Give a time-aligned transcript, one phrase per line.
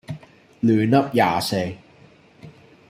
[0.63, 1.75] 亂噏廿四